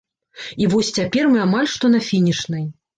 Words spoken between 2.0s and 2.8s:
фінішнай.